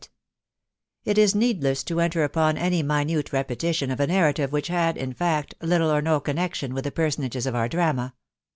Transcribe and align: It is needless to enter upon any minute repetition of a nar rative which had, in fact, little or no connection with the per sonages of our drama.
It 1.05 1.19
is 1.19 1.35
needless 1.35 1.83
to 1.83 1.99
enter 1.99 2.23
upon 2.23 2.57
any 2.57 2.81
minute 2.81 3.31
repetition 3.31 3.91
of 3.91 3.99
a 3.99 4.07
nar 4.07 4.33
rative 4.33 4.49
which 4.51 4.65
had, 4.67 4.97
in 4.97 5.13
fact, 5.13 5.53
little 5.61 5.91
or 5.91 6.01
no 6.01 6.19
connection 6.19 6.73
with 6.73 6.85
the 6.85 6.91
per 6.91 7.09
sonages 7.09 7.45
of 7.45 7.53
our 7.53 7.67
drama. 7.69 8.15